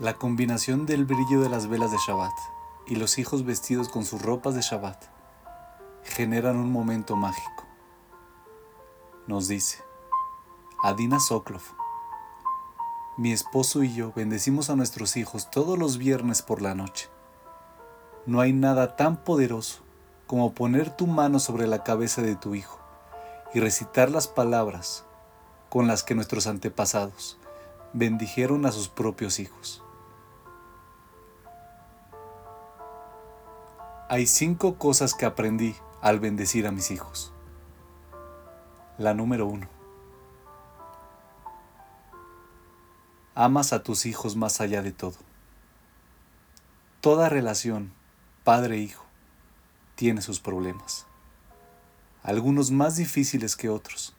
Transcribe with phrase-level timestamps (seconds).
[0.00, 2.32] La combinación del brillo de las velas de Shabbat
[2.86, 4.96] y los hijos vestidos con sus ropas de Shabbat
[6.04, 7.66] generan un momento mágico.
[9.26, 9.84] Nos dice
[10.82, 11.60] Adina Soklov,
[13.18, 17.10] mi esposo y yo bendecimos a nuestros hijos todos los viernes por la noche.
[18.24, 19.82] No hay nada tan poderoso
[20.26, 22.78] como poner tu mano sobre la cabeza de tu hijo
[23.52, 25.04] y recitar las palabras
[25.68, 27.36] con las que nuestros antepasados
[27.92, 29.84] bendijeron a sus propios hijos.
[34.12, 37.32] Hay cinco cosas que aprendí al bendecir a mis hijos.
[38.98, 39.68] La número uno.
[43.36, 45.14] Amas a tus hijos más allá de todo.
[47.00, 47.92] Toda relación,
[48.42, 49.04] padre-hijo,
[49.94, 51.06] tiene sus problemas.
[52.24, 54.16] Algunos más difíciles que otros.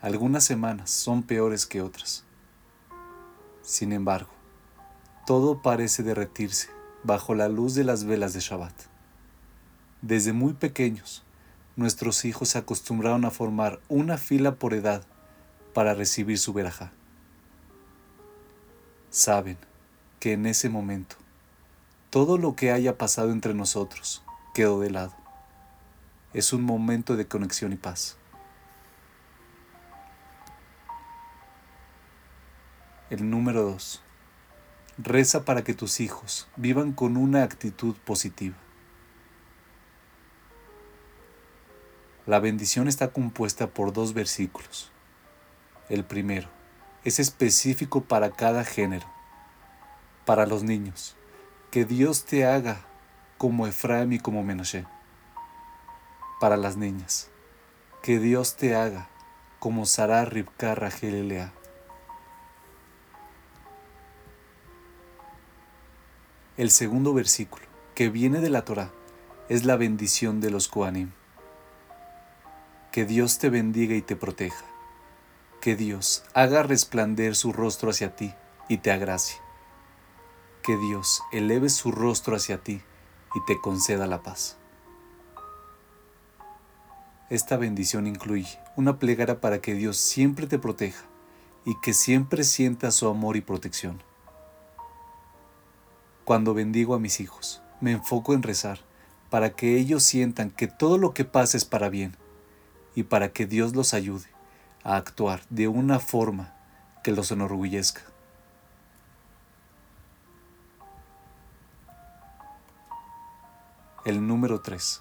[0.00, 2.24] Algunas semanas son peores que otras.
[3.60, 4.30] Sin embargo,
[5.26, 6.70] todo parece derretirse
[7.04, 8.91] bajo la luz de las velas de Shabbat.
[10.02, 11.22] Desde muy pequeños,
[11.76, 15.04] nuestros hijos se acostumbraron a formar una fila por edad
[15.74, 16.90] para recibir su verajá.
[19.10, 19.58] Saben
[20.18, 21.14] que en ese momento
[22.10, 25.14] todo lo que haya pasado entre nosotros quedó de lado.
[26.34, 28.16] Es un momento de conexión y paz.
[33.08, 34.02] El número 2.
[34.98, 38.56] Reza para que tus hijos vivan con una actitud positiva.
[42.24, 44.92] La bendición está compuesta por dos versículos.
[45.88, 46.48] El primero
[47.04, 49.06] es específico para cada género.
[50.24, 51.16] Para los niños,
[51.72, 52.86] que Dios te haga
[53.38, 54.86] como Efraim y como Menashe.
[56.38, 57.28] Para las niñas,
[58.04, 59.08] que Dios te haga
[59.58, 61.40] como Sarah, Ribka, Rachel y.
[66.56, 67.64] El segundo versículo,
[67.96, 68.92] que viene de la Torah,
[69.48, 71.10] es la bendición de los Koanim.
[72.92, 74.66] Que Dios te bendiga y te proteja.
[75.62, 78.34] Que Dios haga resplandecer su rostro hacia ti
[78.68, 79.38] y te agracie.
[80.62, 82.82] Que Dios eleve su rostro hacia ti
[83.34, 84.58] y te conceda la paz.
[87.30, 91.06] Esta bendición incluye una plegaria para que Dios siempre te proteja
[91.64, 94.02] y que siempre sienta su amor y protección.
[96.26, 98.80] Cuando bendigo a mis hijos, me enfoco en rezar
[99.30, 102.20] para que ellos sientan que todo lo que pasa es para bien
[102.94, 104.26] y para que Dios los ayude
[104.84, 106.54] a actuar de una forma
[107.02, 108.02] que los enorgullezca.
[114.04, 114.98] El número 3.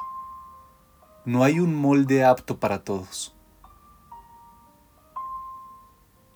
[1.25, 3.35] No hay un molde apto para todos.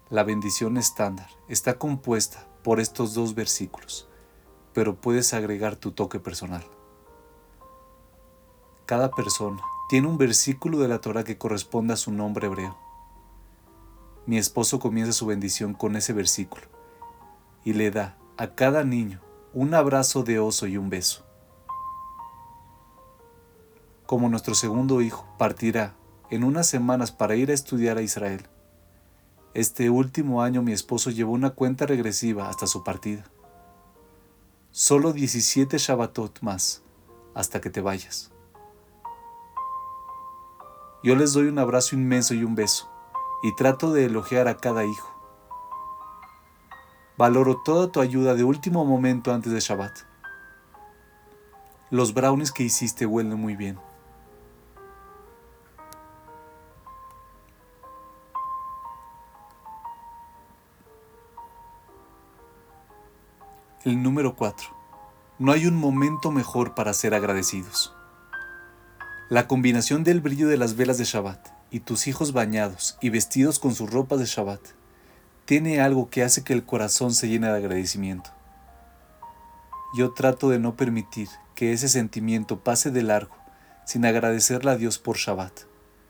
[0.09, 4.07] La bendición estándar está compuesta por estos dos versículos,
[4.73, 6.63] pero puedes agregar tu toque personal.
[8.85, 12.75] Cada persona tiene un versículo de la Torah que corresponde a su nombre hebreo.
[14.25, 16.63] Mi esposo comienza su bendición con ese versículo
[17.63, 19.21] y le da a cada niño
[19.53, 21.23] un abrazo de oso y un beso.
[24.07, 25.95] Como nuestro segundo hijo partirá
[26.31, 28.47] en unas semanas para ir a estudiar a Israel,
[29.53, 33.23] este último año mi esposo llevó una cuenta regresiva hasta su partida.
[34.71, 36.81] Solo 17 Shabbatot más
[37.33, 38.34] hasta que te vayas.
[41.05, 42.89] Yo les doy un abrazo inmenso y un beso,
[43.43, 45.07] y trato de elogiar a cada hijo.
[47.15, 49.99] Valoro toda tu ayuda de último momento antes de Shabbat.
[51.91, 53.77] Los brownies que hiciste huelen muy bien.
[63.83, 64.69] El número 4.
[65.37, 67.95] No hay un momento mejor para ser agradecidos.
[69.35, 73.59] La combinación del brillo de las velas de Shabbat y tus hijos bañados y vestidos
[73.59, 74.61] con sus ropas de Shabbat
[75.43, 78.29] tiene algo que hace que el corazón se llene de agradecimiento.
[79.97, 83.35] Yo trato de no permitir que ese sentimiento pase de largo
[83.85, 85.63] sin agradecerle a Dios por Shabbat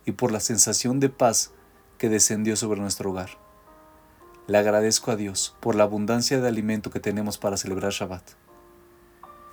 [0.06, 1.50] y por la sensación de paz
[1.98, 3.32] que descendió sobre nuestro hogar.
[4.46, 8.34] Le agradezco a Dios por la abundancia de alimento que tenemos para celebrar Shabbat.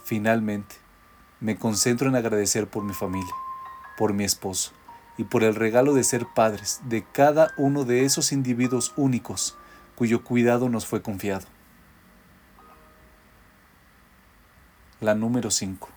[0.04, 0.74] Finalmente,
[1.40, 3.32] me concentro en agradecer por mi familia
[4.02, 4.72] por mi esposo
[5.16, 9.56] y por el regalo de ser padres de cada uno de esos individuos únicos
[9.94, 11.46] cuyo cuidado nos fue confiado.
[14.98, 15.88] La número 5.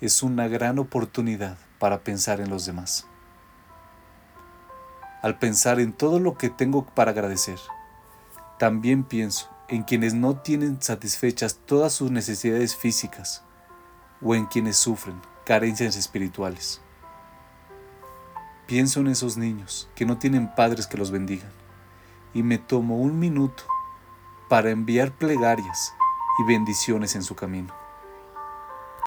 [0.00, 3.08] Es una gran oportunidad para pensar en los demás.
[5.22, 7.58] Al pensar en todo lo que tengo para agradecer,
[8.60, 13.42] también pienso en quienes no tienen satisfechas todas sus necesidades físicas
[14.22, 16.80] o en quienes sufren carencias espirituales.
[18.66, 21.52] Pienso en esos niños que no tienen padres que los bendigan
[22.34, 23.62] y me tomo un minuto
[24.48, 25.94] para enviar plegarias
[26.40, 27.72] y bendiciones en su camino.